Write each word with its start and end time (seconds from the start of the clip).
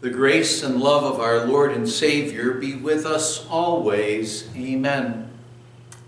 The 0.00 0.08
grace 0.08 0.62
and 0.62 0.80
love 0.80 1.04
of 1.04 1.20
our 1.20 1.44
Lord 1.44 1.72
and 1.72 1.86
Savior 1.86 2.54
be 2.54 2.74
with 2.74 3.04
us 3.04 3.46
always. 3.48 4.48
Amen. 4.56 5.30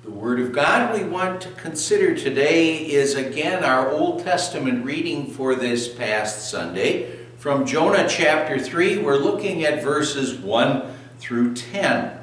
The 0.02 0.10
Word 0.10 0.40
of 0.40 0.50
God 0.50 0.98
we 0.98 1.04
want 1.06 1.42
to 1.42 1.50
consider 1.50 2.16
today 2.16 2.76
is 2.76 3.14
again 3.14 3.62
our 3.62 3.90
Old 3.90 4.24
Testament 4.24 4.82
reading 4.82 5.26
for 5.26 5.54
this 5.54 5.88
past 5.88 6.50
Sunday. 6.50 7.18
From 7.36 7.66
Jonah 7.66 8.08
chapter 8.08 8.58
3, 8.58 8.96
we're 8.96 9.18
looking 9.18 9.62
at 9.62 9.82
verses 9.82 10.38
1 10.38 10.90
through 11.18 11.52
10. 11.52 12.18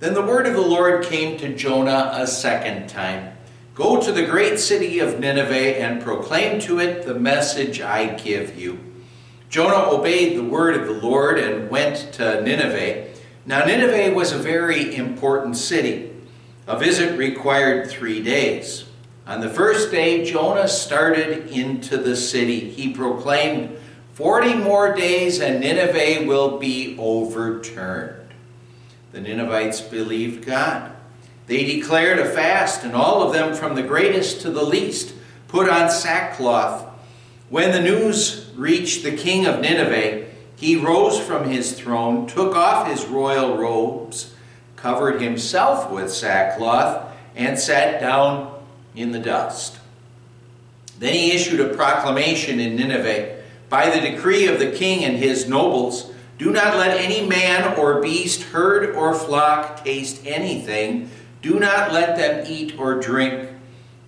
Then 0.00 0.14
the 0.14 0.26
word 0.26 0.48
of 0.48 0.54
the 0.54 0.60
Lord 0.62 1.04
came 1.04 1.38
to 1.38 1.54
Jonah 1.54 2.10
a 2.12 2.26
second 2.26 2.88
time 2.88 3.36
Go 3.76 4.02
to 4.02 4.10
the 4.10 4.26
great 4.26 4.58
city 4.58 4.98
of 4.98 5.20
Nineveh 5.20 5.80
and 5.80 6.02
proclaim 6.02 6.58
to 6.62 6.80
it 6.80 7.06
the 7.06 7.14
message 7.14 7.80
I 7.80 8.06
give 8.16 8.58
you. 8.58 8.91
Jonah 9.52 9.90
obeyed 9.90 10.34
the 10.34 10.42
word 10.42 10.74
of 10.78 10.86
the 10.86 11.06
Lord 11.06 11.38
and 11.38 11.68
went 11.68 12.14
to 12.14 12.40
Nineveh. 12.40 13.08
Now, 13.44 13.66
Nineveh 13.66 14.14
was 14.14 14.32
a 14.32 14.38
very 14.38 14.96
important 14.96 15.58
city. 15.58 16.10
A 16.66 16.78
visit 16.78 17.18
required 17.18 17.90
three 17.90 18.22
days. 18.22 18.86
On 19.26 19.42
the 19.42 19.50
first 19.50 19.90
day, 19.90 20.24
Jonah 20.24 20.66
started 20.66 21.48
into 21.48 21.98
the 21.98 22.16
city. 22.16 22.70
He 22.70 22.94
proclaimed, 22.94 23.76
Forty 24.14 24.54
more 24.54 24.94
days 24.94 25.38
and 25.38 25.60
Nineveh 25.60 26.26
will 26.26 26.56
be 26.56 26.96
overturned. 26.98 28.32
The 29.12 29.20
Ninevites 29.20 29.82
believed 29.82 30.46
God. 30.46 30.92
They 31.46 31.66
declared 31.66 32.18
a 32.18 32.24
fast, 32.24 32.84
and 32.84 32.94
all 32.94 33.22
of 33.22 33.34
them, 33.34 33.54
from 33.54 33.74
the 33.74 33.82
greatest 33.82 34.40
to 34.40 34.50
the 34.50 34.64
least, 34.64 35.12
put 35.48 35.68
on 35.68 35.90
sackcloth 35.90 36.88
when 37.50 37.70
the 37.72 37.80
news 37.80 38.41
reached 38.56 39.02
the 39.02 39.16
king 39.16 39.46
of 39.46 39.60
Nineveh, 39.60 40.26
he 40.56 40.76
rose 40.76 41.18
from 41.18 41.48
his 41.48 41.72
throne, 41.72 42.26
took 42.26 42.54
off 42.54 42.86
his 42.86 43.04
royal 43.06 43.56
robes, 43.56 44.34
covered 44.76 45.20
himself 45.20 45.90
with 45.90 46.12
sackcloth, 46.12 47.12
and 47.34 47.58
sat 47.58 48.00
down 48.00 48.62
in 48.94 49.12
the 49.12 49.18
dust. 49.18 49.78
Then 50.98 51.14
he 51.14 51.32
issued 51.32 51.60
a 51.60 51.74
proclamation 51.74 52.60
in 52.60 52.76
Nineveh 52.76 53.42
By 53.68 53.90
the 53.90 54.00
decree 54.00 54.46
of 54.46 54.58
the 54.58 54.70
king 54.70 55.02
and 55.04 55.16
his 55.16 55.48
nobles, 55.48 56.12
do 56.38 56.50
not 56.50 56.76
let 56.76 57.00
any 57.00 57.26
man 57.26 57.76
or 57.78 58.00
beast, 58.00 58.42
herd 58.42 58.94
or 58.94 59.14
flock 59.14 59.84
taste 59.84 60.20
anything. 60.26 61.10
Do 61.40 61.58
not 61.58 61.92
let 61.92 62.16
them 62.16 62.44
eat 62.48 62.78
or 62.78 63.00
drink, 63.00 63.48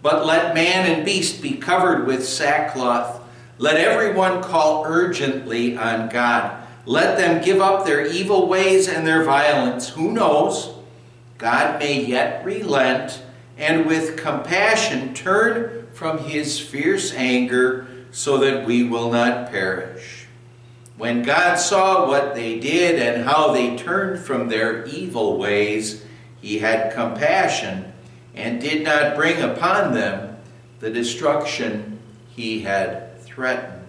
but 0.03 0.27
let 0.27 0.55
man 0.55 0.91
and 0.91 1.05
beast 1.05 1.41
be 1.41 1.53
covered 1.53 2.07
with 2.07 2.29
sackcloth. 2.29 3.24
Let 3.59 3.77
everyone 3.77 4.43
call 4.43 4.85
urgently 4.85 5.77
on 5.77 6.09
God. 6.09 6.67
Let 6.87 7.17
them 7.17 7.43
give 7.43 7.61
up 7.61 7.87
their 7.87 8.05
evil 8.05 8.49
ways 8.49 8.89
and 8.89 9.07
their 9.07 9.23
violence. 9.23 9.89
Who 9.91 10.11
knows? 10.11 10.75
God 11.39 11.79
may 11.79 12.05
yet 12.05 12.45
relent 12.45 13.23
and 13.57 13.87
with 13.87 14.17
compassion 14.17 15.15
turn 15.15 15.87
from 15.93 16.19
his 16.19 16.59
fierce 16.59 17.15
anger 17.15 17.87
so 18.11 18.39
that 18.39 18.67
we 18.67 18.83
will 18.83 19.11
not 19.11 19.51
perish. 19.51 20.27
When 20.97 21.23
God 21.23 21.57
saw 21.57 22.09
what 22.09 22.35
they 22.35 22.59
did 22.59 23.01
and 23.01 23.25
how 23.25 23.53
they 23.53 23.77
turned 23.77 24.25
from 24.25 24.49
their 24.49 24.85
evil 24.87 25.39
ways, 25.39 26.05
he 26.41 26.59
had 26.59 26.93
compassion 26.93 27.93
and 28.35 28.61
did 28.61 28.83
not 28.83 29.15
bring 29.17 29.41
upon 29.41 29.95
them 29.95 30.37
the 30.81 30.91
destruction 30.91 31.99
he 32.29 32.61
had 32.61 33.04
threatened. 33.35 33.89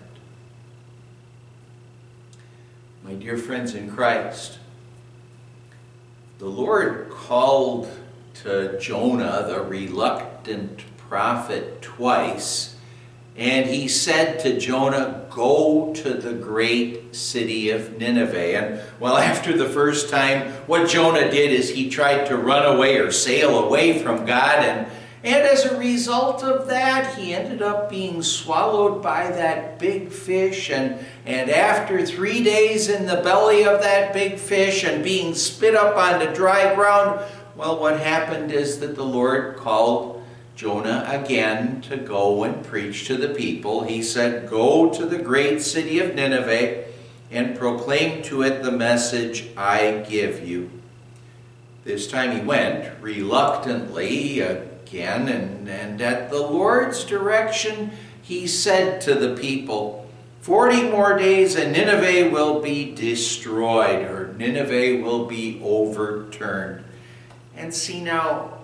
My 3.03 3.13
dear 3.13 3.37
friends 3.37 3.75
in 3.75 3.91
Christ, 3.91 4.57
the 6.39 6.47
Lord 6.47 7.11
called 7.11 7.87
to 8.41 8.79
Jonah, 8.79 9.45
the 9.47 9.61
reluctant 9.61 10.83
prophet, 10.97 11.83
twice, 11.83 12.75
and 13.37 13.69
he 13.69 13.87
said 13.87 14.39
to 14.39 14.57
Jonah, 14.59 15.27
Go 15.29 15.93
to 15.93 16.13
the 16.15 16.33
great 16.33 17.15
city 17.15 17.69
of 17.69 17.99
Nineveh. 17.99 18.57
And 18.57 18.81
well, 18.99 19.17
after 19.17 19.55
the 19.55 19.69
first 19.69 20.09
time, 20.09 20.53
what 20.65 20.89
Jonah 20.89 21.29
did 21.29 21.51
is 21.51 21.69
he 21.69 21.89
tried 21.89 22.25
to 22.27 22.37
run 22.37 22.65
away 22.65 22.97
or 22.97 23.11
sail 23.11 23.63
away 23.63 24.01
from 24.01 24.25
God 24.25 24.65
and 24.65 24.91
and 25.25 25.43
as 25.43 25.65
a 25.65 25.79
result 25.79 26.43
of 26.43 26.67
that, 26.67 27.15
he 27.15 27.33
ended 27.33 27.63
up 27.63 27.89
being 27.89 28.21
swallowed 28.21 29.01
by 29.01 29.31
that 29.31 29.79
big 29.79 30.11
fish. 30.11 30.69
And, 30.69 31.03
and 31.25 31.49
after 31.49 32.05
three 32.05 32.43
days 32.43 32.89
in 32.89 33.07
the 33.07 33.21
belly 33.23 33.65
of 33.65 33.81
that 33.81 34.13
big 34.13 34.37
fish 34.37 34.83
and 34.83 35.03
being 35.03 35.33
spit 35.33 35.73
up 35.73 35.97
onto 35.97 36.31
dry 36.31 36.75
ground, 36.75 37.25
well, 37.55 37.79
what 37.79 37.99
happened 37.99 38.51
is 38.51 38.79
that 38.81 38.95
the 38.95 39.03
Lord 39.03 39.57
called 39.57 40.23
Jonah 40.55 41.03
again 41.07 41.81
to 41.81 41.97
go 41.97 42.43
and 42.43 42.63
preach 42.63 43.07
to 43.07 43.17
the 43.17 43.29
people. 43.29 43.83
He 43.83 44.03
said, 44.03 44.47
Go 44.47 44.93
to 44.93 45.07
the 45.07 45.17
great 45.17 45.59
city 45.63 45.97
of 45.97 46.13
Nineveh 46.13 46.83
and 47.31 47.57
proclaim 47.57 48.21
to 48.23 48.43
it 48.43 48.61
the 48.61 48.71
message 48.71 49.47
I 49.57 50.05
give 50.07 50.47
you. 50.47 50.69
This 51.83 52.07
time 52.07 52.31
he 52.31 52.45
went 52.45 53.01
reluctantly. 53.01 54.43
Again, 54.85 55.27
and, 55.27 55.67
and 55.67 55.99
at 55.99 56.29
the 56.29 56.39
Lord's 56.39 57.03
direction, 57.05 57.91
he 58.21 58.45
said 58.45 59.01
to 59.01 59.15
the 59.15 59.35
people, 59.35 60.07
Forty 60.41 60.83
more 60.83 61.17
days 61.17 61.55
and 61.55 61.71
Nineveh 61.71 62.29
will 62.29 62.61
be 62.61 62.93
destroyed, 62.93 64.05
or 64.05 64.31
Nineveh 64.37 65.01
will 65.03 65.25
be 65.25 65.59
overturned. 65.63 66.83
And 67.57 67.73
see 67.73 67.99
now, 67.99 68.59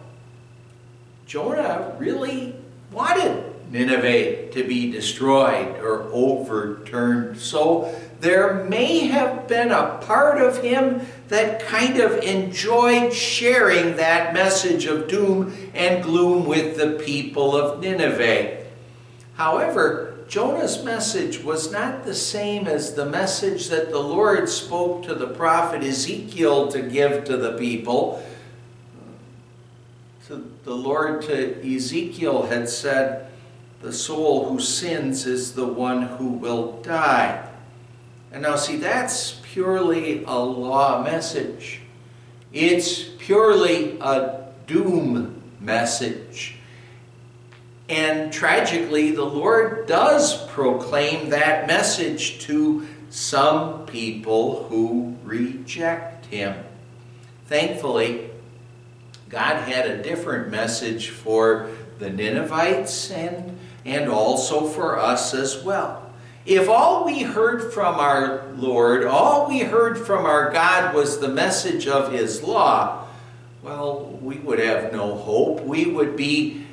Jonah 1.25 1.95
really 1.97 2.55
wanted 2.91 3.71
Nineveh 3.71 4.51
to 4.51 4.63
be 4.63 4.91
destroyed 4.91 5.79
or 5.79 6.03
overturned. 6.13 7.39
So 7.39 7.95
there 8.21 8.63
may 8.65 8.99
have 9.07 9.47
been 9.47 9.71
a 9.71 9.97
part 10.03 10.39
of 10.39 10.61
him 10.61 11.01
that 11.27 11.59
kind 11.61 11.99
of 11.99 12.19
enjoyed 12.19 13.11
sharing 13.11 13.95
that 13.95 14.33
message 14.33 14.85
of 14.85 15.07
doom 15.07 15.55
and 15.73 16.03
gloom 16.03 16.45
with 16.45 16.77
the 16.77 17.03
people 17.03 17.55
of 17.55 17.79
Nineveh. 17.79 18.63
However, 19.33 20.19
Jonah's 20.27 20.83
message 20.83 21.43
was 21.43 21.71
not 21.71 22.05
the 22.05 22.13
same 22.13 22.67
as 22.67 22.93
the 22.93 23.07
message 23.07 23.69
that 23.69 23.89
the 23.89 23.99
Lord 23.99 24.47
spoke 24.47 25.03
to 25.03 25.15
the 25.15 25.27
prophet 25.27 25.81
Ezekiel 25.83 26.71
to 26.71 26.81
give 26.81 27.25
to 27.25 27.37
the 27.37 27.57
people. 27.57 28.23
The 30.27 30.75
Lord 30.75 31.23
to 31.23 31.75
Ezekiel 31.75 32.43
had 32.43 32.69
said, 32.69 33.29
The 33.81 33.91
soul 33.91 34.47
who 34.47 34.59
sins 34.59 35.25
is 35.25 35.55
the 35.55 35.67
one 35.67 36.03
who 36.03 36.29
will 36.29 36.81
die. 36.83 37.50
And 38.31 38.43
now, 38.43 38.55
see, 38.55 38.77
that's 38.77 39.41
purely 39.43 40.23
a 40.23 40.39
law 40.39 41.03
message, 41.03 41.81
it's 42.53 43.03
purely 43.03 43.97
a 43.99 44.47
doom 44.67 45.41
message. 45.59 46.55
And 47.89 48.31
tragically, 48.31 49.11
the 49.11 49.25
Lord 49.25 49.85
does 49.85 50.45
proclaim 50.47 51.29
that 51.31 51.67
message 51.67 52.39
to 52.45 52.87
some 53.09 53.85
people 53.85 54.63
who 54.69 55.17
reject 55.25 56.27
Him. 56.27 56.55
Thankfully, 57.47 58.29
God 59.27 59.67
had 59.67 59.87
a 59.87 60.01
different 60.01 60.49
message 60.49 61.09
for 61.09 61.69
the 61.99 62.09
Ninevites 62.09 63.11
and, 63.11 63.59
and 63.83 64.09
also 64.09 64.67
for 64.67 64.97
us 64.97 65.33
as 65.33 65.61
well. 65.61 66.10
If 66.46 66.69
all 66.69 67.06
we 67.06 67.22
heard 67.22 67.72
from 67.72 67.96
our 67.96 68.52
Lord, 68.56 69.06
all 69.06 69.47
we 69.47 69.59
heard 69.59 69.97
from 69.97 70.26
our 70.26 70.52
God 70.52 70.96
was 70.96 71.20
the 71.20 71.28
message 71.28 71.88
of 71.88 72.11
His 72.11 72.41
law, 72.41 73.08
well, 73.61 74.17
we 74.22 74.38
would 74.38 74.59
have 74.59 74.91
no 74.91 75.16
hope. 75.16 75.61
We 75.61 75.85
would 75.85 76.16
be, 76.16 76.66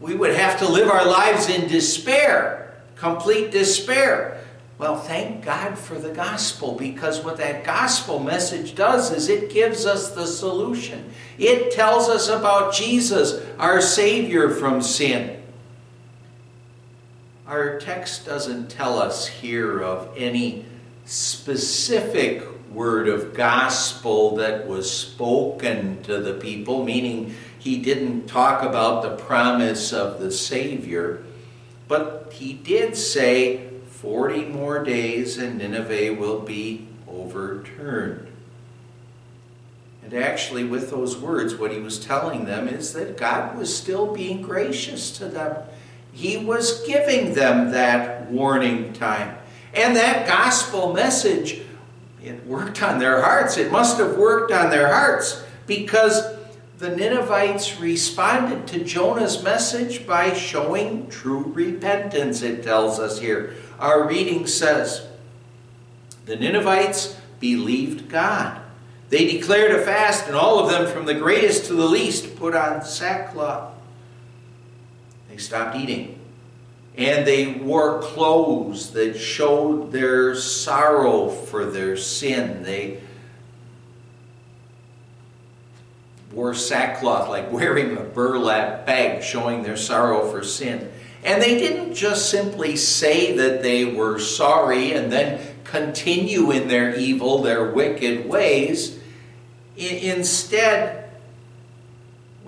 we 0.00 0.14
would 0.14 0.34
have 0.34 0.58
to 0.58 0.68
live 0.68 0.90
our 0.90 1.06
lives 1.06 1.48
in 1.48 1.68
despair, 1.68 2.76
complete 2.96 3.50
despair. 3.50 4.44
Well, 4.76 4.96
thank 4.96 5.44
God 5.44 5.76
for 5.76 5.94
the 5.94 6.12
gospel 6.12 6.74
because 6.74 7.24
what 7.24 7.38
that 7.38 7.64
gospel 7.64 8.20
message 8.20 8.74
does 8.74 9.10
is 9.10 9.28
it 9.28 9.50
gives 9.50 9.86
us 9.86 10.10
the 10.12 10.26
solution. 10.26 11.10
It 11.38 11.72
tells 11.72 12.08
us 12.08 12.28
about 12.28 12.74
Jesus, 12.74 13.42
our 13.58 13.80
Savior 13.80 14.50
from 14.50 14.82
sin. 14.82 15.37
Our 17.48 17.80
text 17.80 18.26
doesn't 18.26 18.68
tell 18.68 18.98
us 18.98 19.26
here 19.26 19.82
of 19.82 20.12
any 20.18 20.66
specific 21.06 22.44
word 22.70 23.08
of 23.08 23.32
gospel 23.32 24.36
that 24.36 24.68
was 24.68 24.90
spoken 24.90 26.02
to 26.02 26.20
the 26.20 26.34
people, 26.34 26.84
meaning 26.84 27.34
he 27.58 27.78
didn't 27.78 28.26
talk 28.26 28.62
about 28.62 29.02
the 29.02 29.16
promise 29.16 29.94
of 29.94 30.20
the 30.20 30.30
Savior, 30.30 31.24
but 31.88 32.34
he 32.34 32.52
did 32.52 32.94
say, 32.94 33.66
40 33.92 34.44
more 34.44 34.84
days 34.84 35.38
and 35.38 35.56
Nineveh 35.56 36.20
will 36.20 36.40
be 36.40 36.86
overturned. 37.08 38.28
And 40.04 40.12
actually, 40.12 40.64
with 40.64 40.90
those 40.90 41.16
words, 41.16 41.54
what 41.54 41.72
he 41.72 41.80
was 41.80 41.98
telling 41.98 42.44
them 42.44 42.68
is 42.68 42.92
that 42.92 43.16
God 43.16 43.56
was 43.56 43.74
still 43.74 44.14
being 44.14 44.42
gracious 44.42 45.10
to 45.12 45.28
them. 45.28 45.56
He 46.18 46.36
was 46.36 46.84
giving 46.84 47.34
them 47.34 47.70
that 47.70 48.28
warning 48.28 48.92
time. 48.92 49.38
And 49.72 49.94
that 49.94 50.26
gospel 50.26 50.92
message, 50.92 51.60
it 52.20 52.44
worked 52.44 52.82
on 52.82 52.98
their 52.98 53.22
hearts. 53.22 53.56
It 53.56 53.70
must 53.70 53.98
have 53.98 54.16
worked 54.16 54.50
on 54.50 54.70
their 54.70 54.92
hearts 54.92 55.44
because 55.68 56.20
the 56.78 56.88
Ninevites 56.88 57.78
responded 57.78 58.66
to 58.66 58.82
Jonah's 58.82 59.44
message 59.44 60.08
by 60.08 60.32
showing 60.32 61.08
true 61.08 61.52
repentance, 61.54 62.42
it 62.42 62.64
tells 62.64 62.98
us 62.98 63.20
here. 63.20 63.54
Our 63.78 64.08
reading 64.08 64.48
says, 64.48 65.06
The 66.26 66.34
Ninevites 66.34 67.16
believed 67.38 68.08
God. 68.08 68.60
They 69.08 69.24
declared 69.24 69.70
a 69.70 69.84
fast, 69.84 70.26
and 70.26 70.34
all 70.34 70.58
of 70.58 70.68
them, 70.68 70.92
from 70.92 71.06
the 71.06 71.14
greatest 71.14 71.66
to 71.66 71.74
the 71.74 71.86
least, 71.86 72.34
put 72.34 72.56
on 72.56 72.84
sackcloth. 72.84 73.77
They 75.38 75.44
stopped 75.44 75.76
eating. 75.76 76.18
And 76.96 77.24
they 77.24 77.46
wore 77.46 78.02
clothes 78.02 78.90
that 78.90 79.16
showed 79.16 79.92
their 79.92 80.34
sorrow 80.34 81.28
for 81.28 81.64
their 81.64 81.96
sin. 81.96 82.64
They 82.64 83.00
wore 86.32 86.54
sackcloth, 86.54 87.28
like 87.28 87.52
wearing 87.52 87.96
a 87.96 88.00
burlap 88.00 88.84
bag, 88.84 89.22
showing 89.22 89.62
their 89.62 89.76
sorrow 89.76 90.28
for 90.28 90.42
sin. 90.42 90.90
And 91.22 91.40
they 91.40 91.56
didn't 91.56 91.94
just 91.94 92.30
simply 92.30 92.74
say 92.74 93.36
that 93.36 93.62
they 93.62 93.84
were 93.84 94.18
sorry 94.18 94.92
and 94.92 95.12
then 95.12 95.40
continue 95.62 96.50
in 96.50 96.66
their 96.66 96.96
evil, 96.96 97.42
their 97.42 97.70
wicked 97.70 98.28
ways. 98.28 98.98
Instead, 99.76 100.97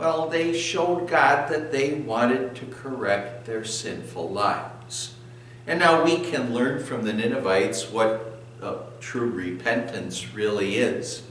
well, 0.00 0.28
they 0.28 0.58
showed 0.58 1.08
God 1.08 1.50
that 1.50 1.70
they 1.70 1.92
wanted 1.92 2.56
to 2.56 2.66
correct 2.66 3.44
their 3.44 3.64
sinful 3.64 4.30
lives. 4.30 5.14
And 5.66 5.78
now 5.78 6.02
we 6.02 6.20
can 6.20 6.54
learn 6.54 6.82
from 6.82 7.02
the 7.02 7.12
Ninevites 7.12 7.90
what 7.90 8.40
uh, 8.62 8.76
true 8.98 9.28
repentance 9.28 10.32
really 10.34 10.76
is. 10.76 11.22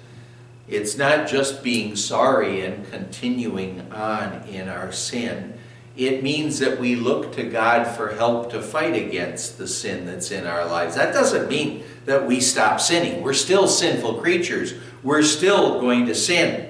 It's 0.67 0.95
not 0.95 1.27
just 1.27 1.63
being 1.63 1.95
sorry 1.95 2.61
and 2.61 2.89
continuing 2.91 3.91
on 3.91 4.43
in 4.47 4.69
our 4.69 4.91
sin. 4.91 5.55
It 5.97 6.21
means 6.21 6.59
that 6.59 6.79
we 6.79 6.95
look 6.95 7.33
to 7.33 7.43
God 7.43 7.85
for 7.87 8.13
help 8.13 8.51
to 8.51 8.61
fight 8.61 8.95
against 8.95 9.57
the 9.57 9.67
sin 9.67 10.05
that's 10.05 10.29
in 10.29 10.45
our 10.45 10.67
lives. 10.67 10.93
That 10.93 11.11
doesn't 11.11 11.49
mean 11.49 11.83
that 12.05 12.27
we 12.27 12.39
stop 12.39 12.79
sinning. 12.79 13.23
We're 13.23 13.33
still 13.33 13.67
sinful 13.67 14.21
creatures. 14.21 14.75
We're 15.01 15.23
still 15.23 15.81
going 15.81 16.05
to 16.05 16.13
sin. 16.13 16.68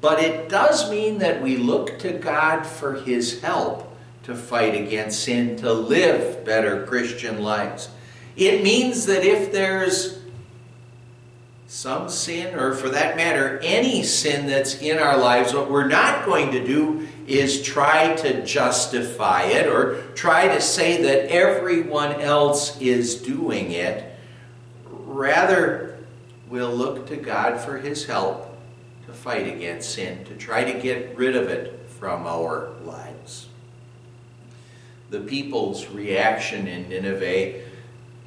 But 0.00 0.20
it 0.20 0.48
does 0.48 0.90
mean 0.90 1.18
that 1.18 1.42
we 1.42 1.56
look 1.56 1.98
to 2.00 2.12
God 2.12 2.64
for 2.64 2.94
His 2.94 3.40
help 3.40 3.96
to 4.24 4.34
fight 4.34 4.74
against 4.74 5.24
sin, 5.24 5.56
to 5.56 5.72
live 5.72 6.44
better 6.44 6.86
Christian 6.86 7.42
lives. 7.42 7.88
It 8.36 8.62
means 8.62 9.06
that 9.06 9.24
if 9.24 9.50
there's 9.50 10.18
some 11.66 12.08
sin, 12.08 12.54
or 12.54 12.74
for 12.74 12.88
that 12.90 13.16
matter, 13.16 13.58
any 13.62 14.02
sin 14.02 14.46
that's 14.46 14.80
in 14.80 14.98
our 14.98 15.18
lives, 15.18 15.52
what 15.52 15.70
we're 15.70 15.88
not 15.88 16.24
going 16.24 16.52
to 16.52 16.64
do 16.64 17.06
is 17.26 17.62
try 17.62 18.14
to 18.16 18.44
justify 18.44 19.42
it 19.42 19.66
or 19.66 20.02
try 20.14 20.48
to 20.48 20.60
say 20.60 21.02
that 21.02 21.30
everyone 21.30 22.12
else 22.20 22.80
is 22.80 23.16
doing 23.16 23.72
it. 23.72 24.16
Rather, 24.86 25.98
we'll 26.48 26.74
look 26.74 27.06
to 27.08 27.16
God 27.16 27.60
for 27.60 27.78
His 27.78 28.06
help 28.06 28.47
to 29.08 29.12
fight 29.12 29.48
against 29.48 29.94
sin, 29.94 30.24
to 30.26 30.36
try 30.36 30.62
to 30.62 30.78
get 30.78 31.16
rid 31.16 31.34
of 31.34 31.48
it 31.48 31.80
from 31.98 32.26
our 32.26 32.70
lives. 32.84 33.48
The 35.10 35.20
people's 35.20 35.88
reaction 35.88 36.68
in 36.68 36.88
Nineveh 36.88 37.64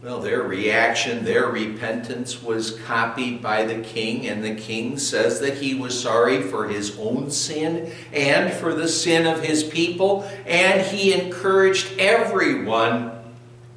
well, 0.03 0.19
their 0.19 0.41
reaction, 0.41 1.23
their 1.23 1.45
repentance 1.45 2.41
was 2.41 2.71
copied 2.71 3.39
by 3.39 3.65
the 3.65 3.81
king, 3.81 4.27
and 4.27 4.43
the 4.43 4.55
king 4.55 4.97
says 4.97 5.39
that 5.41 5.57
he 5.57 5.75
was 5.75 5.99
sorry 5.99 6.41
for 6.41 6.67
his 6.67 6.97
own 6.97 7.29
sin 7.29 7.91
and 8.11 8.51
for 8.51 8.73
the 8.73 8.87
sin 8.87 9.27
of 9.27 9.43
his 9.43 9.63
people, 9.63 10.27
and 10.47 10.81
he 10.81 11.13
encouraged 11.13 11.99
everyone 11.99 13.11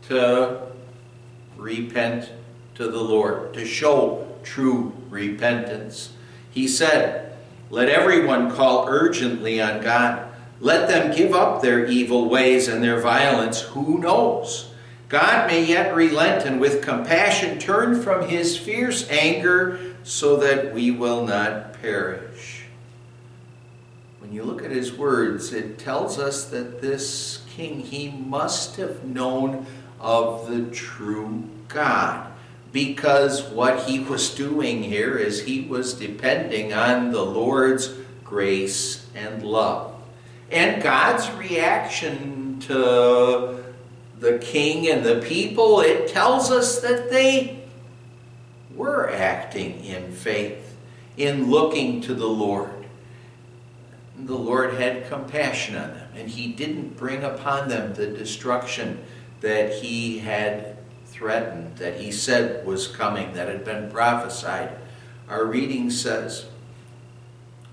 to 0.09 0.63
repent 1.59 2.31
to 2.77 2.91
the 2.91 3.03
Lord, 3.03 3.53
to 3.53 3.67
show 3.67 4.27
true 4.43 4.95
repentance. 5.11 6.14
He 6.55 6.69
said, 6.69 7.37
Let 7.69 7.89
everyone 7.89 8.53
call 8.53 8.87
urgently 8.89 9.61
on 9.61 9.83
God. 9.83 10.29
Let 10.61 10.89
them 10.89 11.15
give 11.15 11.35
up 11.35 11.61
their 11.61 11.85
evil 11.85 12.29
ways 12.29 12.69
and 12.69 12.83
their 12.83 13.01
violence. 13.01 13.61
Who 13.61 13.99
knows? 13.99 14.71
God 15.09 15.49
may 15.49 15.65
yet 15.65 15.95
relent 15.95 16.47
and 16.47 16.61
with 16.61 16.81
compassion 16.81 17.59
turn 17.59 18.01
from 18.01 18.29
his 18.29 18.57
fierce 18.57 19.09
anger 19.11 19.97
so 20.05 20.37
that 20.37 20.73
we 20.73 20.93
will 20.93 21.27
not 21.27 21.75
perish. 21.83 22.65
When 24.21 24.33
you 24.33 24.45
look 24.45 24.65
at 24.65 24.71
his 24.71 24.97
words, 24.97 25.53
it 25.53 25.79
tells 25.79 26.19
us 26.19 26.45
that 26.47 26.81
this 26.81 27.43
king, 27.51 27.81
he 27.81 28.11
must 28.11 28.77
have 28.77 29.05
known 29.05 29.67
of 30.01 30.49
the 30.49 30.71
true 30.71 31.43
God. 31.69 32.34
Because 32.75 33.45
what 33.45 33.85
he 33.85 34.01
was 34.01 34.35
doing 34.35 34.83
here 34.83 35.17
is 35.17 35.43
he 35.43 35.61
was 35.61 35.95
depending 35.95 36.73
on 36.73 37.13
the 37.13 37.25
Lord's 37.25 37.95
grace 38.25 39.07
and 39.15 39.45
love. 39.45 39.95
And 40.51 40.83
God's 40.83 41.31
reaction 41.37 42.59
to 42.63 43.63
the 44.19 44.39
king 44.41 44.89
and 44.89 45.05
the 45.05 45.21
people, 45.21 45.83
it 45.83 46.09
tells 46.09 46.51
us 46.51 46.81
that 46.81 47.11
they 47.11 47.63
were 48.75 49.09
acting 49.09 49.85
in 49.85 50.11
faith, 50.11 50.77
in 51.17 51.49
looking 51.49 52.01
to 52.01 52.15
the 52.15 52.27
Lord. 52.27 52.87
The 54.19 54.35
Lord 54.35 54.75
had 54.75 55.09
compassion 55.09 55.77
on 55.77 55.91
them, 55.95 56.09
and 56.17 56.29
He 56.29 56.49
didn't 56.49 56.97
bring 56.97 57.23
upon 57.23 57.69
them 57.69 57.95
the 57.95 58.09
destruction 58.09 59.05
that 59.43 59.75
He 59.75 60.19
had 60.19 60.74
threatened, 61.15 61.77
that 61.77 62.01
He 62.01 62.11
said 62.11 62.67
was 62.67 62.89
coming, 62.89 63.33
that 63.35 63.49
had 63.49 63.65
been 63.65 63.91
prophesied. 63.91 64.77
Our 65.29 65.47
reading 65.47 65.91
says, 65.91 66.47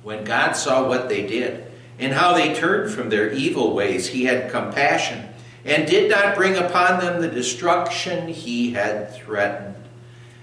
When 0.03 0.23
God 0.23 0.53
saw 0.53 0.87
what 0.87 1.09
they 1.09 1.25
did, 1.25 1.65
and 1.99 2.13
how 2.13 2.33
they 2.33 2.53
turned 2.53 2.93
from 2.93 3.09
their 3.09 3.31
evil 3.31 3.73
ways, 3.73 4.07
He 4.07 4.25
had 4.25 4.51
compassion 4.51 5.27
and 5.65 5.87
did 5.87 6.09
not 6.09 6.35
bring 6.35 6.55
upon 6.57 6.99
them 6.99 7.21
the 7.21 7.27
destruction 7.27 8.27
he 8.27 8.71
had 8.71 9.13
threatened. 9.13 9.75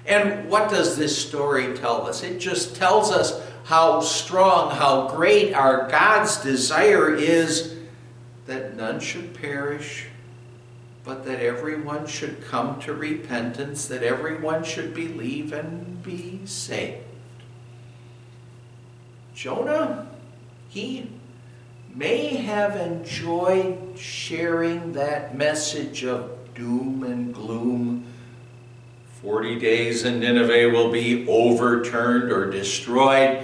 And 0.07 0.49
what 0.49 0.71
does 0.71 0.97
this 0.97 1.17
story 1.17 1.77
tell 1.77 2.07
us? 2.07 2.23
It 2.23 2.39
just 2.39 2.77
tells 2.77 3.11
us 3.11 3.43
how 3.65 4.01
strong, 4.01 4.75
how 4.75 5.09
great 5.09 5.53
our 5.53 5.89
God's 5.89 6.39
desire 6.39 7.15
is 7.15 7.75
that 8.47 8.77
none 8.77 9.01
should 9.01 9.35
perish, 9.35 10.07
but 11.09 11.25
that 11.25 11.41
everyone 11.41 12.07
should 12.07 12.45
come 12.45 12.79
to 12.79 12.93
repentance, 12.93 13.89
that 13.89 14.03
everyone 14.03 14.63
should 14.63 14.93
believe 14.93 15.55
and 15.55 16.03
be 16.03 16.39
saved. 16.45 17.03
Jonah, 19.35 20.07
he 20.69 21.09
may 21.95 22.37
have 22.37 22.77
enjoyed 22.77 23.99
sharing 23.99 24.93
that 24.93 25.35
message 25.35 26.05
of 26.05 26.31
doom 26.55 27.03
and 27.03 27.33
gloom. 27.33 28.05
Forty 29.23 29.59
days 29.59 30.05
and 30.05 30.21
Nineveh 30.21 30.69
will 30.69 30.93
be 30.93 31.27
overturned 31.27 32.31
or 32.31 32.51
destroyed. 32.51 33.43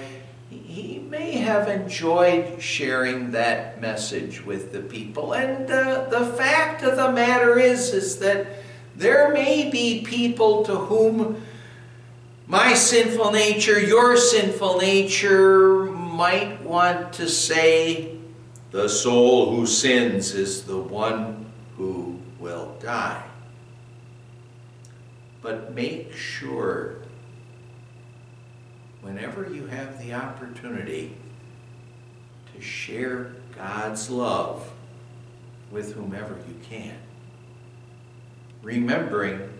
May 1.08 1.32
have 1.38 1.68
enjoyed 1.68 2.60
sharing 2.60 3.32
that 3.32 3.80
message 3.80 4.44
with 4.44 4.72
the 4.72 4.80
people. 4.80 5.34
And 5.34 5.70
uh, 5.70 6.08
the 6.08 6.26
fact 6.26 6.82
of 6.82 6.96
the 6.96 7.12
matter 7.12 7.58
is, 7.58 7.92
is 7.92 8.18
that 8.18 8.46
there 8.96 9.32
may 9.32 9.70
be 9.70 10.02
people 10.02 10.64
to 10.64 10.74
whom 10.74 11.42
my 12.46 12.74
sinful 12.74 13.32
nature, 13.32 13.80
your 13.80 14.16
sinful 14.16 14.78
nature, 14.78 15.84
might 15.84 16.62
want 16.62 17.12
to 17.14 17.28
say, 17.28 18.16
the 18.70 18.88
soul 18.88 19.54
who 19.54 19.66
sins 19.66 20.34
is 20.34 20.64
the 20.64 20.78
one 20.78 21.46
who 21.76 22.18
will 22.38 22.76
die. 22.80 23.24
But 25.42 25.74
make 25.74 26.12
sure, 26.14 26.96
whenever 29.04 29.48
you 29.52 29.66
have 29.66 30.02
the 30.02 30.14
opportunity, 30.14 31.14
to 32.54 32.60
share 32.60 33.34
God's 33.56 34.08
love 34.10 34.72
with 35.70 35.94
whomever 35.94 36.34
you 36.48 36.56
can. 36.68 36.96
remembering 38.64 39.50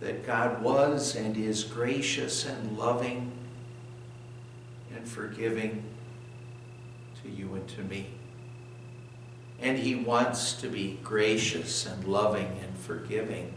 that 0.00 0.26
God 0.26 0.62
was 0.62 1.14
and 1.14 1.36
is 1.36 1.62
gracious 1.62 2.46
and 2.46 2.76
loving 2.76 3.30
and 4.94 5.06
forgiving 5.06 5.84
to 7.22 7.30
you 7.30 7.54
and 7.54 7.68
to 7.68 7.82
me. 7.82 8.08
And 9.60 9.78
He 9.78 9.94
wants 9.94 10.54
to 10.54 10.68
be 10.68 10.98
gracious 11.02 11.86
and 11.86 12.04
loving 12.04 12.58
and 12.62 12.76
forgiving 12.76 13.54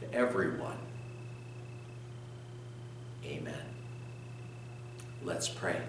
to 0.00 0.14
everyone. 0.14 0.78
Amen. 3.30 3.54
Let's 5.24 5.48
pray. 5.48 5.80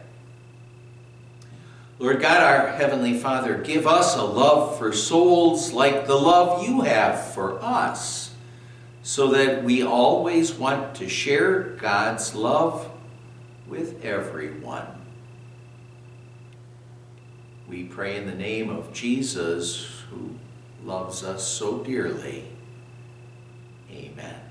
Lord 1.98 2.22
God, 2.22 2.42
our 2.42 2.68
Heavenly 2.68 3.18
Father, 3.18 3.58
give 3.58 3.88
us 3.88 4.16
a 4.16 4.24
love 4.24 4.78
for 4.78 4.92
souls 4.92 5.72
like 5.74 6.08
the 6.08 6.16
love 6.16 6.64
you 6.68 6.82
have 6.82 7.34
for 7.34 7.64
us, 7.64 8.34
so 9.04 9.32
that 9.32 9.64
we 9.64 9.84
always 9.84 10.54
want 10.54 10.96
to 10.96 11.10
share 11.10 11.62
God's 11.62 12.36
love 12.36 12.90
with 13.68 14.04
everyone. 14.06 14.88
We 17.68 17.84
pray 17.84 18.18
in 18.18 18.26
the 18.26 18.36
name 18.36 18.70
of 18.70 18.94
Jesus, 18.94 20.04
who 20.10 20.36
loves 20.84 21.24
us 21.24 21.48
so 21.48 21.84
dearly. 21.84 22.46
Amen. 23.92 24.51